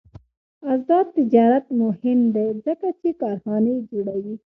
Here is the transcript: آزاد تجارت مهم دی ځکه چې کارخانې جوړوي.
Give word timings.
آزاد 0.73 1.05
تجارت 1.17 1.65
مهم 1.81 2.19
دی 2.35 2.47
ځکه 2.65 2.87
چې 2.99 3.09
کارخانې 3.21 3.75
جوړوي. 3.89 4.35